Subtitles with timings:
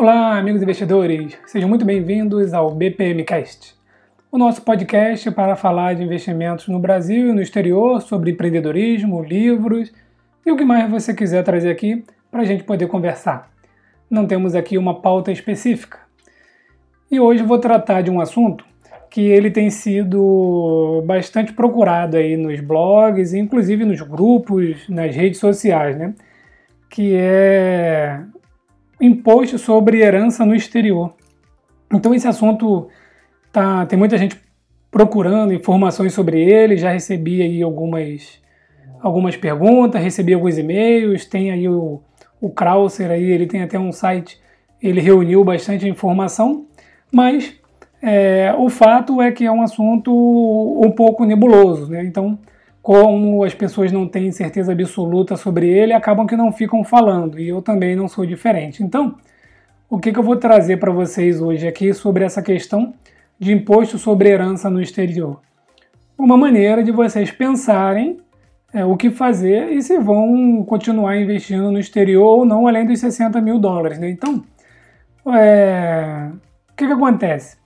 [0.00, 3.76] Olá, amigos investidores, sejam muito bem-vindos ao BPMcast,
[4.32, 9.92] o nosso podcast para falar de investimentos no Brasil e no exterior, sobre empreendedorismo, livros
[10.46, 13.50] e o que mais você quiser trazer aqui para a gente poder conversar.
[14.08, 15.98] Não temos aqui uma pauta específica.
[17.10, 18.64] E hoje vou tratar de um assunto
[19.10, 25.94] que ele tem sido bastante procurado aí nos blogs, inclusive nos grupos, nas redes sociais,
[25.94, 26.14] né?
[26.88, 28.22] Que é
[29.00, 31.14] imposto sobre herança no exterior.
[31.92, 32.88] Então esse assunto
[33.52, 34.40] tá, tem muita gente
[34.90, 38.40] procurando informações sobre ele, já recebi aí algumas,
[39.00, 42.00] algumas perguntas, recebi alguns e-mails, tem aí o,
[42.40, 44.40] o Krauser aí, ele tem até um site,
[44.82, 46.66] ele reuniu bastante informação,
[47.12, 47.54] mas
[48.02, 52.02] é, o fato é que é um assunto um pouco nebuloso, né?
[52.02, 52.38] Então
[52.82, 57.48] como as pessoas não têm certeza absoluta sobre ele, acabam que não ficam falando, e
[57.48, 58.82] eu também não sou diferente.
[58.82, 59.16] Então,
[59.88, 62.94] o que, que eu vou trazer para vocês hoje aqui sobre essa questão
[63.38, 65.40] de imposto sobre herança no exterior?
[66.16, 68.18] Uma maneira de vocês pensarem
[68.72, 73.00] é, o que fazer e se vão continuar investindo no exterior ou não, além dos
[73.00, 73.98] 60 mil dólares.
[73.98, 74.10] Né?
[74.10, 74.42] Então,
[75.34, 76.30] é,
[76.70, 77.56] o que, que acontece?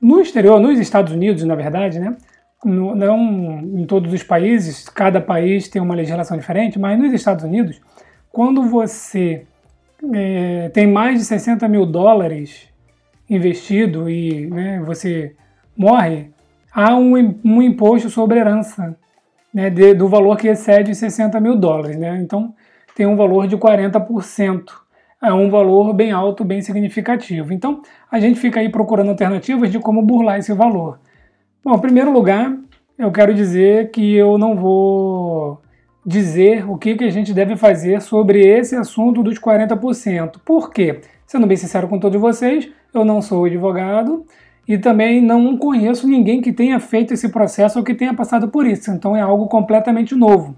[0.00, 2.16] No exterior, nos Estados Unidos, na verdade, né,
[2.64, 7.44] no, não em todos os países, cada país tem uma legislação diferente, mas nos Estados
[7.44, 7.80] Unidos,
[8.30, 9.44] quando você
[10.12, 12.68] é, tem mais de 60 mil dólares
[13.28, 15.34] investido e né, você
[15.76, 16.30] morre,
[16.72, 18.96] há um, um imposto sobre herança
[19.52, 21.96] né, de, do valor que excede 60 mil dólares.
[21.96, 22.18] Né?
[22.20, 22.54] Então,
[22.94, 24.64] tem um valor de 40%.
[25.22, 27.52] É um valor bem alto, bem significativo.
[27.52, 30.98] Então, a gente fica aí procurando alternativas de como burlar esse valor.
[31.62, 32.56] Bom, em primeiro lugar,
[32.98, 35.60] eu quero dizer que eu não vou
[36.06, 40.36] dizer o que, que a gente deve fazer sobre esse assunto dos 40%.
[40.42, 41.02] Por quê?
[41.26, 44.24] Sendo bem sincero com todos vocês, eu não sou advogado
[44.66, 48.66] e também não conheço ninguém que tenha feito esse processo ou que tenha passado por
[48.66, 48.90] isso.
[48.90, 50.56] Então é algo completamente novo.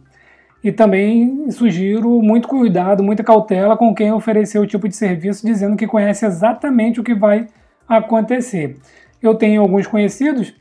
[0.62, 5.76] E também sugiro muito cuidado, muita cautela com quem ofereceu o tipo de serviço, dizendo
[5.76, 7.48] que conhece exatamente o que vai
[7.88, 8.76] acontecer.
[9.20, 10.54] Eu tenho alguns conhecidos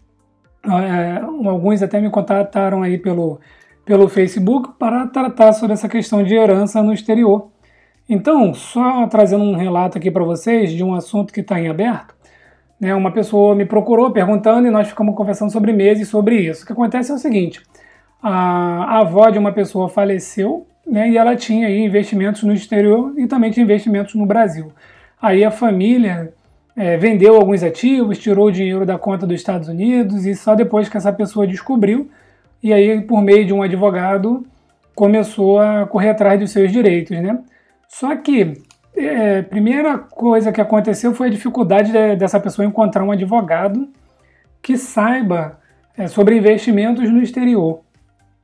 [0.64, 3.40] é, alguns até me contataram aí pelo,
[3.86, 7.50] pelo Facebook para tratar sobre essa questão de herança no exterior.
[8.08, 12.14] Então, só trazendo um relato aqui para vocês de um assunto que está em aberto,
[12.80, 16.64] né, uma pessoa me procurou perguntando e nós ficamos conversando sobre meses sobre isso.
[16.64, 17.62] O que acontece é o seguinte:
[18.22, 23.28] a, a avó de uma pessoa faleceu né, e ela tinha investimentos no exterior e
[23.28, 24.72] também tinha investimentos no Brasil.
[25.22, 26.34] Aí a família
[26.76, 30.88] é, vendeu alguns ativos, tirou o dinheiro da conta dos Estados Unidos e só depois
[30.88, 32.10] que essa pessoa descobriu,
[32.64, 34.46] e aí por meio de um advogado
[34.96, 37.40] começou a correr atrás dos seus direitos, né?
[37.88, 38.54] Só que
[38.96, 43.90] é, primeira coisa que aconteceu foi a dificuldade de, dessa pessoa encontrar um advogado
[44.62, 45.60] que saiba
[45.98, 47.82] é, sobre investimentos no exterior,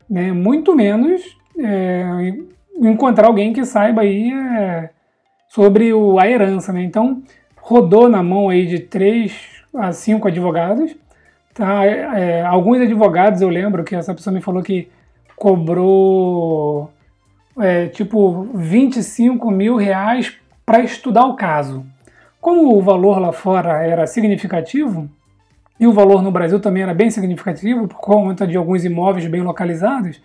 [0.09, 0.31] né?
[0.31, 1.21] Muito menos
[1.59, 2.33] é,
[2.81, 4.89] encontrar alguém que saiba aí é,
[5.47, 6.81] sobre o, a herança, né?
[6.81, 7.21] Então
[7.67, 9.41] rodou na mão aí de três
[9.75, 10.95] a cinco advogados.
[11.53, 11.85] Tá?
[11.85, 14.87] É, alguns advogados, eu lembro que essa pessoa me falou que
[15.35, 16.89] cobrou
[17.59, 20.33] é, tipo 25 mil reais
[20.65, 21.85] para estudar o caso.
[22.39, 25.09] Como o valor lá fora era significativo,
[25.77, 29.41] e o valor no Brasil também era bem significativo por conta de alguns imóveis bem
[29.41, 30.21] localizados,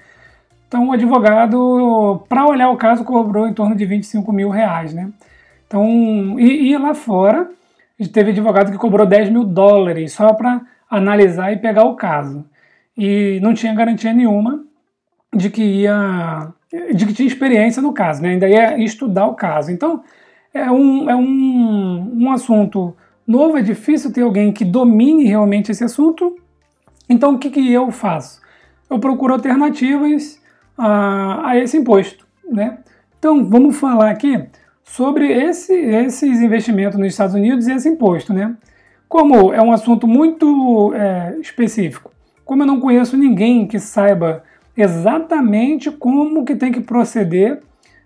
[0.68, 5.10] então o advogado, para olhar o caso, cobrou em torno de 25 mil reais, né?
[5.72, 7.50] Então, e, e lá fora,
[8.12, 10.60] teve advogado que cobrou 10 mil dólares só para
[10.90, 12.44] analisar e pegar o caso.
[12.94, 14.62] E não tinha garantia nenhuma
[15.34, 16.52] de que ia
[16.94, 18.30] de que tinha experiência no caso, né?
[18.30, 19.70] ainda ia estudar o caso.
[19.70, 20.02] Então,
[20.52, 22.94] é um, é um, um assunto
[23.26, 26.36] novo, é difícil ter alguém que domine realmente esse assunto.
[27.08, 28.42] Então, o que, que eu faço?
[28.90, 30.38] Eu procuro alternativas
[30.76, 32.26] a, a esse imposto.
[32.50, 32.78] Né?
[33.18, 34.46] Então, vamos falar aqui
[34.82, 38.54] sobre esse, esses investimentos nos Estados Unidos e esse imposto, né?
[39.08, 42.10] Como é um assunto muito é, específico,
[42.44, 44.42] como eu não conheço ninguém que saiba
[44.76, 47.60] exatamente como que tem que proceder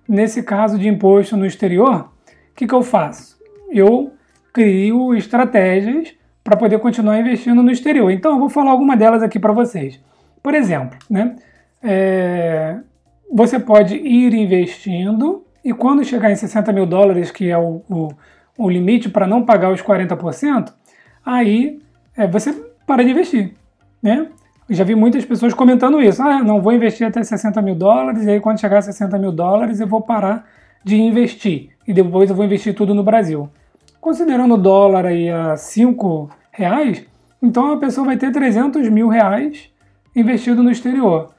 [0.08, 2.11] nesse caso de imposto no exterior,
[2.52, 3.37] o que, que eu faço?
[3.70, 4.12] Eu
[4.52, 8.11] crio estratégias para poder continuar investindo no exterior.
[8.11, 10.00] Então eu vou falar alguma delas aqui para vocês.
[10.43, 11.37] Por exemplo, né,
[11.82, 12.79] é,
[13.32, 18.08] você pode ir investindo e quando chegar em 60 mil dólares, que é o, o,
[18.56, 20.72] o limite para não pagar os 40%,
[21.24, 21.82] aí
[22.16, 22.52] é, você
[22.86, 23.52] para de investir.
[24.00, 24.28] Né?
[24.68, 26.22] Eu já vi muitas pessoas comentando isso.
[26.22, 29.32] Ah, não vou investir até 60 mil dólares, e aí quando chegar a 60 mil
[29.32, 30.46] dólares eu vou parar
[30.84, 31.70] de investir.
[31.84, 33.50] E depois eu vou investir tudo no Brasil.
[34.00, 37.04] considerando o dólar aí a 5 reais,
[37.42, 39.69] então a pessoa vai ter 300 mil reais
[40.14, 41.34] investido no exterior.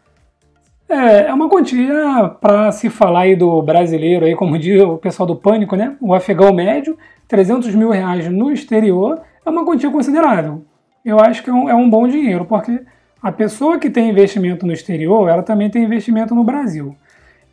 [0.90, 5.28] É, é uma quantia para se falar aí do brasileiro, aí, como diz o pessoal
[5.28, 5.98] do Pânico, né?
[6.00, 6.98] O afegão médio,
[7.28, 10.64] 300 mil reais no exterior é uma quantia considerável.
[11.04, 12.82] Eu acho que é um, é um bom dinheiro, porque
[13.22, 16.96] a pessoa que tem investimento no exterior, ela também tem investimento no Brasil.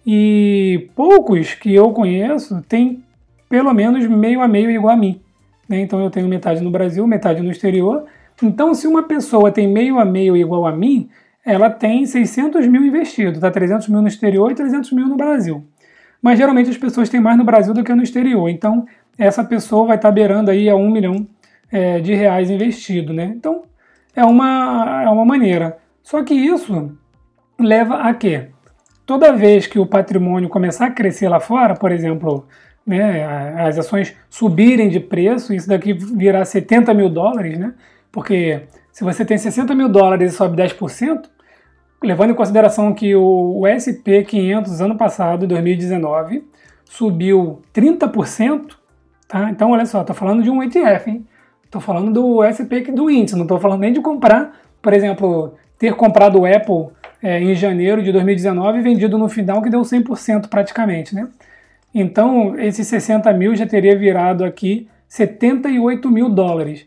[0.07, 3.03] E poucos que eu conheço têm
[3.49, 5.21] pelo menos meio a meio igual a mim.
[5.69, 5.81] Né?
[5.81, 8.05] Então eu tenho metade no Brasil, metade no exterior.
[8.43, 11.09] Então, se uma pessoa tem meio a meio igual a mim,
[11.45, 13.51] ela tem 600 mil investido, tá?
[13.51, 15.65] 300 mil no exterior e 300 mil no Brasil.
[16.23, 18.49] Mas geralmente as pessoas têm mais no Brasil do que no exterior.
[18.49, 18.87] Então,
[19.19, 21.27] essa pessoa vai estar tá beirando aí a 1 milhão
[21.71, 23.25] é, de reais investido, né?
[23.37, 23.63] Então,
[24.17, 25.77] é uma, é uma maneira.
[26.03, 26.97] Só que isso
[27.59, 28.49] leva a quê?
[29.05, 32.47] Toda vez que o patrimônio começar a crescer lá fora, por exemplo,
[32.87, 33.25] né,
[33.61, 37.75] as ações subirem de preço, isso daqui virar 70 mil dólares, né?
[38.11, 38.63] Porque
[38.93, 41.25] se você tem 60 mil dólares e sobe 10%,
[42.05, 46.45] levando em consideração que o, SP500 ano passado, 2019,
[46.85, 48.77] subiu 30%,
[49.27, 49.51] tá?
[49.51, 51.27] Então, olha só, estou falando de um ETF, hein?
[51.65, 55.95] Estou falando do SP do índice, não estou falando nem de comprar, por exemplo, ter
[55.95, 60.49] comprado o Apple é, em janeiro de 2019 e vendido no final, que deu 100%
[60.49, 61.29] praticamente, né?
[61.93, 66.87] Então, esses 60 mil já teria virado aqui 78 mil dólares.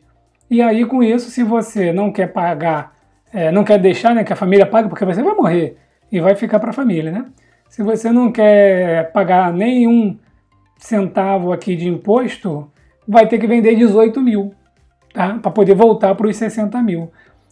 [0.50, 2.97] E aí, com isso, se você não quer pagar
[3.34, 5.78] é, não quer deixar né, que a família pague, porque você vai morrer
[6.12, 7.26] e vai ficar para a família, né?
[7.70, 10.18] Se você não quer pagar nenhum
[10.78, 12.72] centavo aqui de imposto,
[13.08, 14.54] vai ter que vender 18 mil,
[15.14, 15.38] tá?
[15.42, 17.12] Para poder voltar para os 60 mil.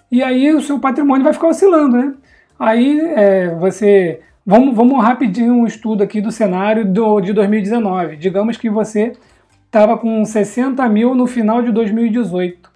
[0.10, 2.14] E aí o seu patrimônio vai ficar oscilando, né?
[2.58, 4.22] Aí é, você.
[4.46, 8.16] Vamos, vamos rapidinho um estudo aqui do cenário do, de 2019.
[8.16, 9.14] Digamos que você
[9.66, 12.75] estava com 60 mil no final de 2018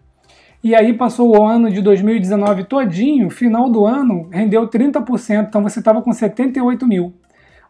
[0.61, 5.79] e aí passou o ano de 2019 todinho, final do ano rendeu 30%, então você
[5.79, 7.13] estava com 78 mil.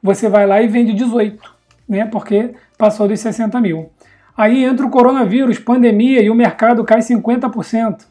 [0.01, 1.56] Você vai lá e vende 18,
[1.88, 2.06] né?
[2.06, 3.91] Porque passou dos 60 mil.
[4.36, 8.06] Aí entra o coronavírus, pandemia e o mercado cai 50%.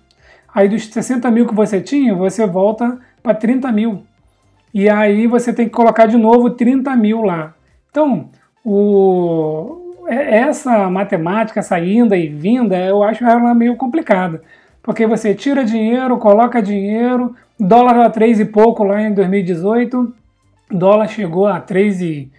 [0.55, 4.05] Aí dos 60 mil que você tinha, você volta para 30 mil.
[4.73, 7.53] E aí você tem que colocar de novo 30 mil lá.
[7.91, 8.29] Então,
[8.65, 14.41] o, é, essa matemática, essa inda e vinda, eu acho ela meio complicada
[14.89, 20.15] porque você tira dinheiro, coloca dinheiro, dólar a 3 e pouco lá em 2018,
[20.71, 22.33] dólar chegou a 3 e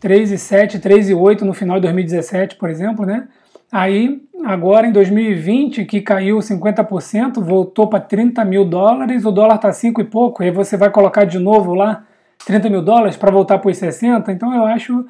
[0.00, 3.26] 3,7, 3,8 no final de 2017, por exemplo, né?
[3.72, 9.72] Aí, agora em 2020, que caiu 50%, voltou para 30 mil dólares, o dólar está
[9.72, 12.04] 5 e pouco, aí você vai colocar de novo lá
[12.46, 15.04] 30 mil dólares para voltar para os 60, então eu acho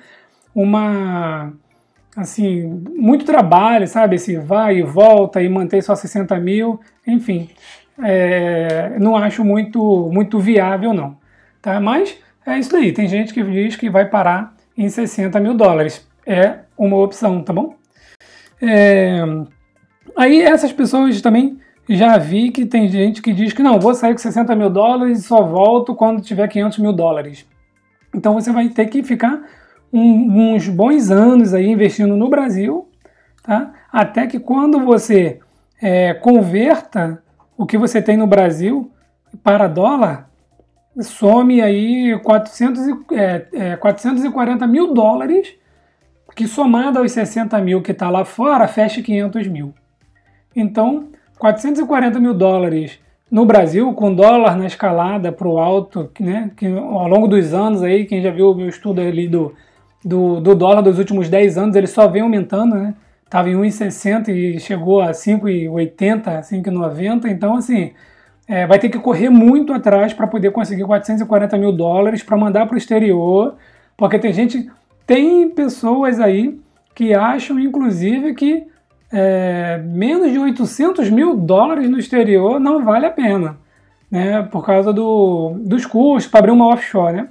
[0.54, 1.52] uma
[2.16, 4.16] assim, muito trabalho, sabe?
[4.16, 7.48] Esse vai e volta e mantém só 60 mil, enfim,
[8.02, 11.16] é, não acho muito, muito viável não,
[11.60, 11.78] tá?
[11.80, 12.16] Mas
[12.46, 16.60] é isso aí, tem gente que diz que vai parar em 60 mil dólares, é
[16.76, 17.74] uma opção, tá bom?
[18.62, 19.22] É,
[20.16, 21.58] aí essas pessoas também
[21.88, 25.20] já vi que tem gente que diz que não, vou sair com 60 mil dólares
[25.20, 27.46] e só volto quando tiver 500 mil dólares.
[28.14, 29.42] Então você vai ter que ficar
[29.92, 32.88] um, uns bons anos aí investindo no Brasil,
[33.42, 33.72] tá?
[33.92, 35.40] até que quando você
[35.80, 37.22] é, converta
[37.56, 38.90] o que você tem no Brasil
[39.42, 40.28] para dólar,
[41.02, 42.82] some aí 400
[43.12, 45.54] é, é, 440 mil dólares,
[46.34, 49.74] que somado aos 60 mil que está lá fora, fecha 500 mil.
[50.54, 52.98] Então, 440 mil dólares
[53.30, 57.82] no Brasil, com dólar na escalada para o alto, né, que ao longo dos anos
[57.82, 59.54] aí, quem já viu o meu estudo ali do
[60.04, 62.94] do, do dólar dos últimos 10 anos, ele só vem aumentando, né?
[63.24, 67.26] Estava em 1,60 e chegou a 5,80, 5,90.
[67.26, 67.92] Então, assim,
[68.48, 72.66] é, vai ter que correr muito atrás para poder conseguir 440 mil dólares para mandar
[72.66, 73.54] para o exterior,
[73.96, 74.68] porque tem gente,
[75.06, 76.58] tem pessoas aí
[76.94, 78.66] que acham, inclusive, que
[79.12, 83.56] é, menos de 800 mil dólares no exterior não vale a pena,
[84.10, 84.42] né?
[84.50, 87.28] Por causa do, dos custos para abrir uma offshore, né?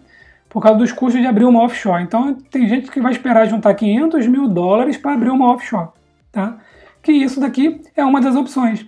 [0.49, 2.03] Por causa dos custos de abrir uma offshore.
[2.03, 5.89] Então tem gente que vai esperar juntar 500 mil dólares para abrir uma offshore,
[6.31, 6.57] tá?
[7.01, 8.85] Que isso daqui é uma das opções.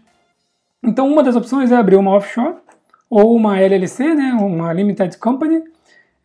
[0.84, 2.56] Então uma das opções é abrir uma offshore
[3.10, 5.62] ou uma LLC, né, uma limited company,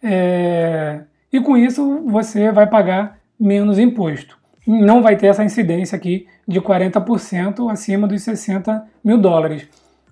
[0.03, 1.01] é...
[1.33, 4.39] e com isso você vai pagar menos imposto.
[4.67, 9.69] Não vai ter essa incidência aqui de 40% acima dos 60 mil dólares.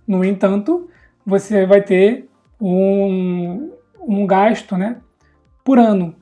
[0.06, 0.88] No entanto,
[1.24, 2.28] você vai ter
[2.60, 4.96] um, um gasto né,
[5.64, 6.14] por ano.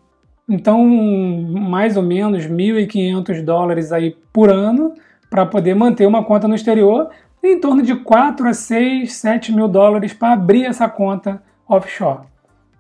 [0.49, 4.95] Então, mais ou menos 1.500 dólares aí por ano
[5.29, 7.11] para poder manter uma conta no exterior
[7.43, 12.21] em torno de 4 a 6, 7 mil dólares para abrir essa conta offshore.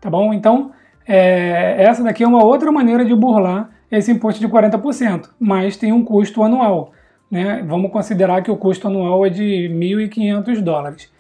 [0.01, 0.33] Tá bom?
[0.33, 0.71] Então,
[1.07, 5.93] é, essa daqui é uma outra maneira de burlar esse imposto de 40%, mas tem
[5.93, 6.93] um custo anual.
[7.31, 7.63] Né?
[7.67, 11.13] Vamos considerar que o custo anual é de 1.500 dólares.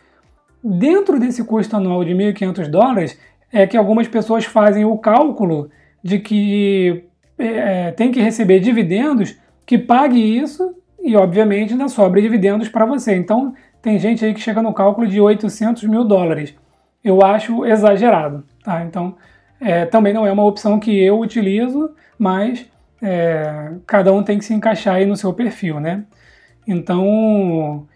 [0.62, 3.18] Dentro desse custo anual de 1.500 dólares,
[3.52, 5.70] é que algumas pessoas fazem o cálculo
[6.02, 7.04] de que
[7.38, 13.14] é, tem que receber dividendos que pague isso e, obviamente, ainda sobra dividendos para você.
[13.14, 16.54] Então, tem gente aí que chega no cálculo de 800 mil dólares.
[17.04, 18.84] Eu acho exagerado, tá?
[18.84, 19.16] Então,
[19.60, 22.64] é, também não é uma opção que eu utilizo, mas
[23.02, 26.04] é, cada um tem que se encaixar aí no seu perfil, né?
[26.66, 27.86] Então,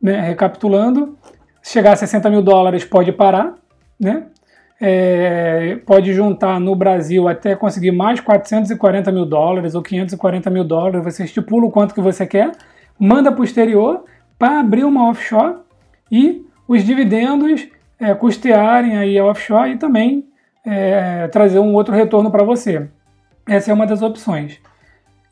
[0.00, 1.18] né, recapitulando,
[1.62, 3.54] chegar a 60 mil dólares pode parar,
[3.98, 4.26] né?
[4.82, 11.04] É, pode juntar no Brasil até conseguir mais 440 mil dólares ou 540 mil dólares,
[11.04, 12.52] você estipula o quanto que você quer,
[12.98, 14.04] manda para o exterior
[14.38, 15.56] para abrir uma offshore
[16.10, 17.68] e os dividendos
[17.98, 20.24] é, custearem aí a offshore e também
[20.64, 22.88] é, trazer um outro retorno para você.
[23.46, 24.58] Essa é uma das opções.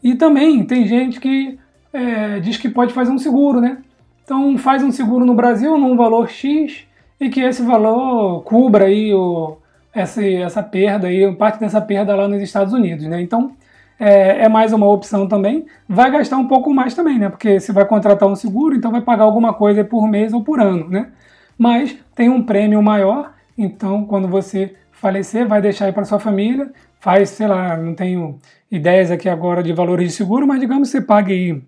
[0.03, 1.59] E também tem gente que
[1.93, 3.79] é, diz que pode fazer um seguro, né?
[4.25, 6.87] Então faz um seguro no Brasil num valor X
[7.21, 9.59] e que esse valor cubra aí o,
[9.95, 13.21] essa, essa perda aí, parte dessa perda lá nos Estados Unidos, né?
[13.21, 13.53] Então
[13.99, 15.67] é, é, mais uma opção também.
[15.89, 17.29] Vai gastar um pouco mais também, né?
[17.29, 20.61] Porque se vai contratar um seguro, então vai pagar alguma coisa por mês ou por
[20.61, 21.11] ano, né?
[21.57, 26.73] Mas tem um prêmio maior, então quando você falecer, vai deixar aí para sua família,
[27.01, 28.39] faz, sei lá, não tenho
[28.71, 31.63] ideias aqui agora de valores de seguro, mas digamos que você pague aí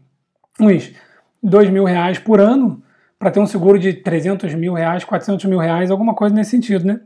[0.60, 0.92] uns
[1.42, 2.82] dois mil reais por ano
[3.20, 6.86] para ter um seguro de 300 mil reais, 400 mil reais, alguma coisa nesse sentido,
[6.86, 7.00] né?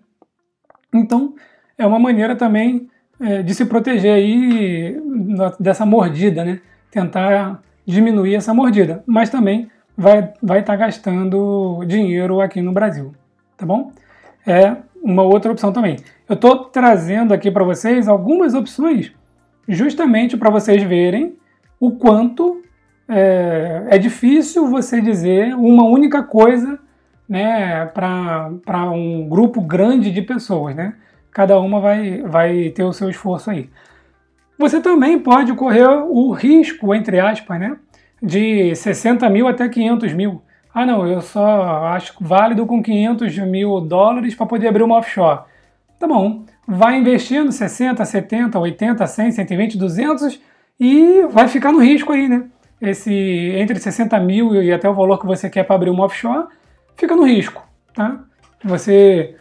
[0.95, 1.35] Então,
[1.77, 2.89] é uma maneira também
[3.21, 4.97] é, de se proteger aí
[5.59, 6.61] dessa mordida, né?
[6.89, 13.13] Tentar diminuir essa mordida, mas também vai vai estar tá gastando dinheiro aqui no Brasil,
[13.57, 13.91] tá bom?
[14.47, 15.97] É uma outra opção também.
[16.29, 19.13] Eu estou trazendo aqui para vocês algumas opções
[19.67, 21.37] justamente para vocês verem
[21.81, 22.63] o quanto
[23.09, 26.79] é, é difícil você dizer uma única coisa
[27.29, 30.75] né, para um grupo grande de pessoas.
[30.75, 30.95] Né?
[31.31, 33.69] Cada uma vai, vai ter o seu esforço aí.
[34.59, 37.77] Você também pode correr o risco, entre aspas, né,
[38.23, 40.43] de 60 mil até 500 mil.
[40.73, 45.41] Ah, não, eu só acho válido com 500 mil dólares para poder abrir uma offshore.
[45.99, 50.41] Tá bom, vai investindo 60, 70, 80, 100, 120, 200
[50.79, 52.45] e vai ficar no risco aí, né?
[52.89, 53.13] Esse
[53.57, 56.47] entre 60 mil e até o valor que você quer para abrir uma offshore,
[56.97, 58.21] fica no risco, tá?
[58.65, 59.37] Você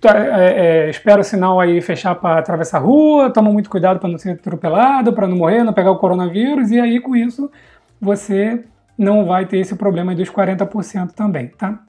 [0.00, 3.98] tá, é, é, espera o sinal aí fechar para atravessar a rua, toma muito cuidado
[3.98, 7.50] para não ser atropelado, para não morrer, não pegar o coronavírus, e aí com isso
[8.00, 8.64] você
[8.96, 11.80] não vai ter esse problema dos 40% também, tá?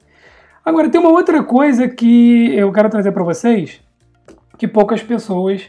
[0.64, 3.80] Agora, tem uma outra coisa que eu quero trazer para vocês,
[4.58, 5.68] que poucas pessoas,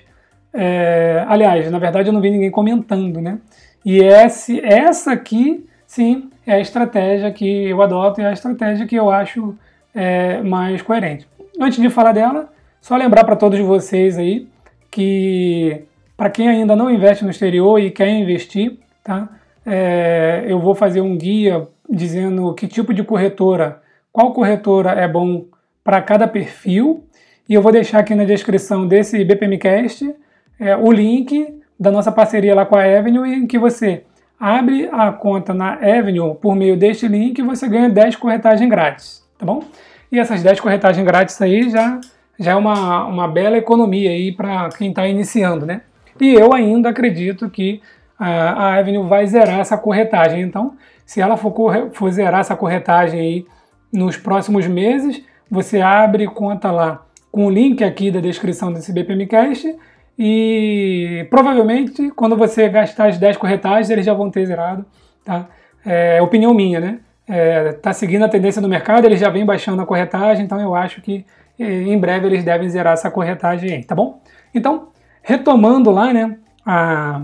[0.51, 3.39] é, aliás, na verdade eu não vi ninguém comentando, né?
[3.87, 8.85] E esse, essa aqui, sim, é a estratégia que eu adoto e é a estratégia
[8.85, 9.57] que eu acho
[9.95, 11.25] é, mais coerente.
[11.57, 12.51] Antes de falar dela,
[12.81, 14.45] só lembrar para todos vocês aí
[14.91, 15.83] que
[16.17, 19.29] para quem ainda não investe no exterior e quer investir, tá?
[19.65, 25.45] É, eu vou fazer um guia dizendo que tipo de corretora, qual corretora é bom
[25.81, 27.05] para cada perfil,
[27.47, 30.13] e eu vou deixar aqui na descrição desse BPMcast
[30.59, 34.03] é, o link da nossa parceria lá com a Avenue, em que você
[34.39, 39.23] abre a conta na Avenue por meio deste link e você ganha 10 corretagens grátis,
[39.37, 39.63] tá bom?
[40.11, 41.99] E essas 10 corretagens grátis aí já,
[42.39, 45.81] já é uma, uma bela economia aí para quem está iniciando, né?
[46.19, 47.81] E eu ainda acredito que
[48.17, 50.41] a, a Avenue vai zerar essa corretagem.
[50.41, 51.53] Então, se ela for,
[51.93, 53.45] for zerar essa corretagem aí
[53.91, 59.75] nos próximos meses, você abre conta lá com o link aqui da descrição desse BPMcast
[60.17, 64.85] e provavelmente quando você gastar as 10 corretagens, eles já vão ter zerado.
[65.23, 65.47] Tá?
[65.85, 66.99] É opinião minha, né?
[67.27, 70.73] É, tá seguindo a tendência do mercado, eles já vêm baixando a corretagem, então eu
[70.73, 71.25] acho que
[71.59, 74.21] é, em breve eles devem zerar essa corretagem aí, tá bom?
[74.55, 74.89] Então,
[75.21, 77.21] retomando lá, né, a,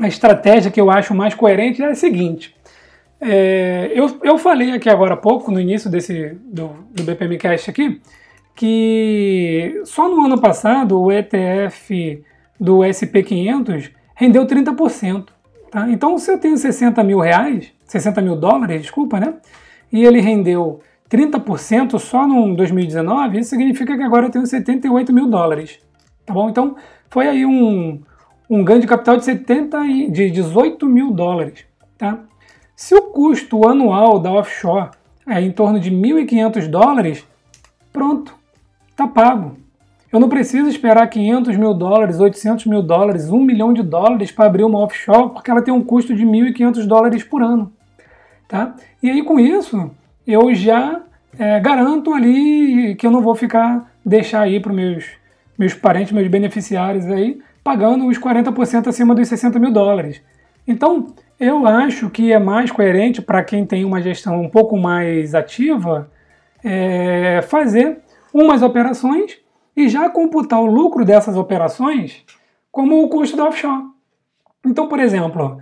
[0.00, 2.56] a estratégia que eu acho mais coerente é a seguinte.
[3.20, 8.00] É, eu, eu falei aqui agora há pouco, no início desse, do, do BPMcast aqui,
[8.56, 12.24] que só no ano passado o ETF
[12.58, 15.26] do SP500 rendeu 30%.
[15.70, 15.88] Tá?
[15.90, 19.34] Então, se eu tenho 60 mil reais, 60 mil dólares, desculpa, né?
[19.92, 25.28] E ele rendeu 30% só no 2019, isso significa que agora eu tenho 78 mil
[25.28, 25.78] dólares.
[26.24, 26.48] Tá bom?
[26.48, 26.76] Então,
[27.10, 28.00] foi aí um,
[28.48, 31.64] um ganho de capital de, 70 e, de 18 mil dólares.
[31.98, 32.20] Tá?
[32.74, 34.90] Se o custo anual da offshore
[35.28, 37.26] é em torno de 1.500 dólares,
[37.92, 38.35] pronto,
[38.96, 39.56] tá pago.
[40.12, 44.46] Eu não preciso esperar 500 mil dólares, 800 mil dólares, 1 milhão de dólares para
[44.46, 47.72] abrir uma offshore, porque ela tem um custo de 1.500 dólares por ano.
[48.48, 48.74] Tá?
[49.02, 49.90] E aí com isso,
[50.26, 51.02] eu já
[51.38, 55.04] é, garanto ali que eu não vou ficar, deixar aí para os meus,
[55.58, 60.22] meus parentes, meus beneficiários aí, pagando os 40% acima dos 60 mil dólares.
[60.66, 65.34] Então, eu acho que é mais coerente para quem tem uma gestão um pouco mais
[65.34, 66.10] ativa
[66.64, 67.98] é, fazer
[68.36, 69.38] umas operações
[69.74, 72.22] e já computar o lucro dessas operações
[72.70, 73.84] como o custo da offshore.
[74.64, 75.58] Então, por exemplo,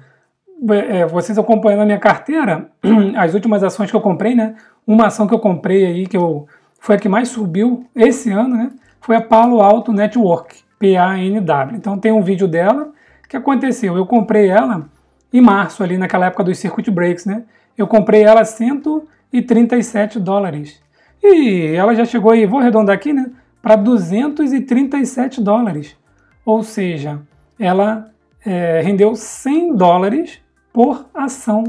[0.88, 2.70] é, vocês acompanhando a minha carteira,
[3.16, 4.56] as últimas ações que eu comprei, né?
[4.84, 6.48] Uma ação que eu comprei aí, que eu,
[6.80, 8.72] foi a que mais subiu esse ano, né?
[9.00, 11.76] Foi a Palo Alto Network, P-A-N-W.
[11.76, 12.92] Então tem um vídeo dela.
[13.28, 13.96] Que aconteceu?
[13.96, 14.86] Eu comprei ela
[15.32, 17.44] em março, ali naquela época dos circuit breaks, né?
[17.76, 20.83] Eu comprei ela a 137 dólares.
[21.26, 23.30] E ela já chegou aí, vou arredondar aqui, né?
[23.62, 25.96] Para 237 dólares.
[26.44, 27.22] Ou seja,
[27.58, 28.10] ela
[28.44, 30.38] é, rendeu 100 dólares
[30.70, 31.64] por ação,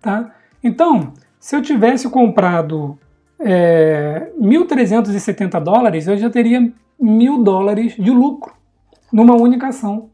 [0.00, 0.32] tá?
[0.62, 2.96] Então, se eu tivesse comprado
[3.40, 8.54] é, 1.370 dólares, eu já teria mil dólares de lucro
[9.12, 10.08] numa única ação,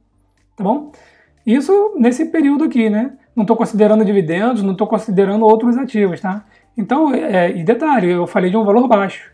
[0.57, 0.91] tá bom?
[1.45, 3.13] Isso nesse período aqui, né?
[3.37, 6.45] Não estou considerando dividendos, não estou considerando outros ativos, tá?
[6.77, 9.31] Então, é, e detalhe, eu falei de um valor baixo.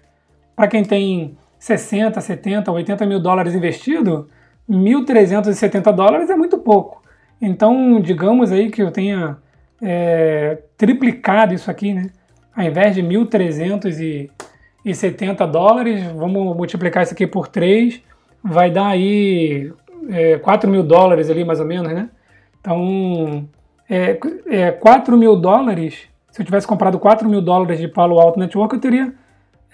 [0.55, 4.28] Para quem tem 60, 70, 80 mil dólares investido,
[4.69, 7.02] 1.370 dólares é muito pouco.
[7.40, 9.38] Então, digamos aí que eu tenha
[9.81, 12.11] é, triplicado isso aqui, né?
[12.55, 18.00] Ao invés de 1.370 dólares, vamos multiplicar isso aqui por 3,
[18.43, 19.71] vai dar aí
[20.09, 22.09] é, 4 mil dólares ali, mais ou menos, né?
[22.61, 23.46] Então,
[23.88, 28.38] é, é, 4 mil dólares, se eu tivesse comprado 4 mil dólares de Palo Alto
[28.38, 29.11] Network, eu teria,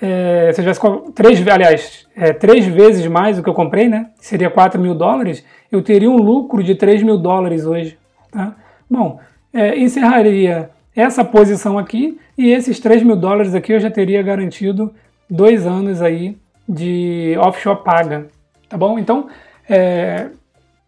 [0.01, 4.11] é, se eu tivesse, três, aliás, é, três vezes mais do que eu comprei, né?
[4.21, 7.99] Seria 4 mil dólares, eu teria um lucro de 3 mil dólares hoje,
[8.31, 8.55] tá?
[8.89, 9.19] Bom,
[9.53, 14.95] é, encerraria essa posição aqui e esses 3 mil dólares aqui eu já teria garantido
[15.29, 18.29] dois anos aí de offshore paga,
[18.69, 19.01] tá bom?
[19.01, 19.27] Então,
[19.69, 20.29] é,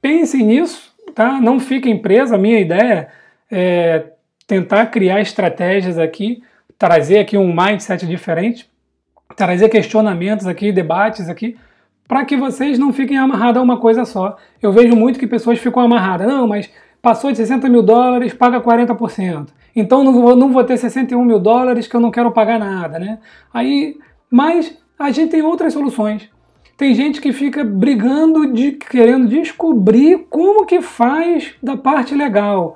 [0.00, 1.40] pensem nisso, tá?
[1.40, 2.30] Não fiquem presos.
[2.30, 3.08] A minha ideia
[3.50, 4.04] é
[4.46, 6.42] tentar criar estratégias aqui,
[6.78, 8.68] trazer aqui um mindset diferente,
[9.36, 11.56] trazer questionamentos aqui, debates aqui,
[12.06, 14.36] para que vocês não fiquem amarrados a uma coisa só.
[14.60, 16.26] Eu vejo muito que pessoas ficam amarradas.
[16.26, 19.48] Não, mas passou de 60 mil dólares, paga 40%.
[19.74, 22.98] Então não vou, não vou ter 61 mil dólares que eu não quero pagar nada,
[22.98, 23.18] né?
[23.52, 23.96] Aí,
[24.30, 26.30] mas a gente tem outras soluções.
[26.76, 32.74] Tem gente que fica brigando de querendo descobrir como que faz da parte legal.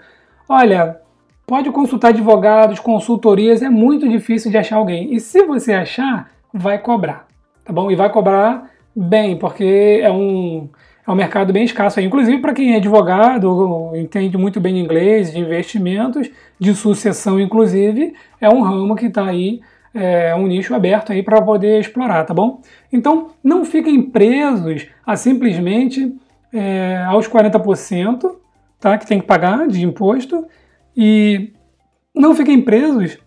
[0.48, 1.00] Olha,
[1.48, 5.14] pode consultar advogados, consultorias, é muito difícil de achar alguém.
[5.14, 7.26] E se você achar, vai cobrar,
[7.64, 7.90] tá bom?
[7.90, 10.68] E vai cobrar bem, porque é um,
[11.06, 12.02] é um mercado bem escasso.
[12.02, 16.30] Inclusive para quem é advogado, entende muito bem inglês, de investimentos,
[16.60, 19.60] de sucessão, inclusive, é um ramo que está aí
[19.94, 22.60] é um nicho aberto aí para poder explorar, tá bom?
[22.92, 26.14] Então, não fiquem presos a simplesmente
[26.52, 28.36] é, aos 40%,
[28.78, 28.98] tá?
[28.98, 30.46] Que tem que pagar de imposto
[31.00, 31.52] e
[32.12, 33.18] não fiquem presos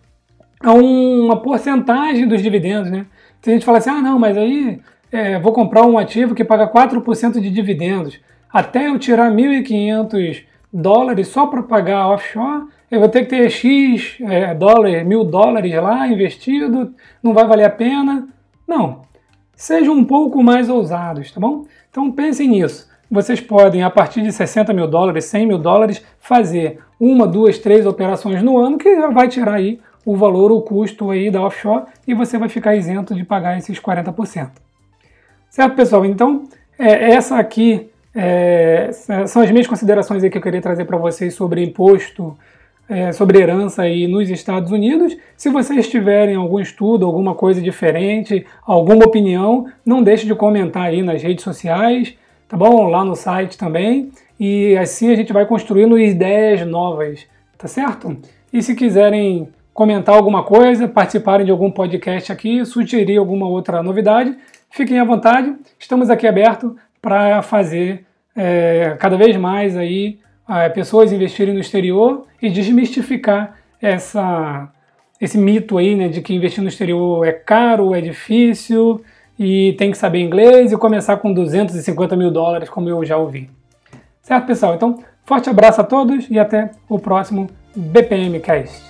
[0.60, 3.06] a uma porcentagem dos dividendos, né?
[3.40, 4.78] Tem gente que fala assim, ah, não, mas aí
[5.10, 8.20] é, vou comprar um ativo que paga 4% de dividendos.
[8.52, 14.18] Até eu tirar 1.500 dólares só para pagar offshore, eu vou ter que ter X
[14.20, 18.28] é, dólares, mil dólares lá investido, não vai valer a pena.
[18.68, 19.00] Não.
[19.54, 21.64] Sejam um pouco mais ousados, tá bom?
[21.90, 22.91] Então pensem nisso.
[23.12, 27.84] Vocês podem, a partir de 60 mil dólares, 100 mil dólares, fazer uma, duas, três
[27.84, 32.14] operações no ano, que vai tirar aí o valor, o custo aí da offshore, e
[32.14, 34.50] você vai ficar isento de pagar esses 40%.
[35.50, 36.06] Certo, pessoal?
[36.06, 36.44] Então,
[36.78, 38.88] é, essa aqui é,
[39.26, 42.34] são as minhas considerações aí que eu queria trazer para vocês sobre imposto
[42.88, 45.16] é, sobre herança aí nos Estados Unidos.
[45.36, 51.02] Se vocês tiverem algum estudo, alguma coisa diferente, alguma opinião, não deixe de comentar aí
[51.02, 52.14] nas redes sociais,
[52.52, 52.86] tá bom?
[52.90, 54.12] Lá no site também.
[54.38, 58.14] E assim a gente vai construindo ideias novas, tá certo?
[58.52, 64.36] E se quiserem comentar alguma coisa, participarem de algum podcast aqui, sugerir alguma outra novidade,
[64.68, 65.56] fiquem à vontade.
[65.78, 68.04] Estamos aqui abertos para fazer
[68.36, 70.18] é, cada vez mais aí
[70.74, 74.70] pessoas investirem no exterior e desmistificar essa,
[75.18, 79.02] esse mito aí, né, de que investir no exterior é caro, é difícil
[79.38, 83.50] e tem que saber inglês e começar com 250 mil dólares, como eu já ouvi.
[84.22, 84.74] Certo, pessoal?
[84.74, 88.82] Então, forte abraço a todos e até o próximo BPMcast.